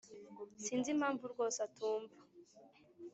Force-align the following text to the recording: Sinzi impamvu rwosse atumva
Sinzi 0.63 0.89
impamvu 0.95 1.23
rwosse 1.33 1.59
atumva 1.67 2.17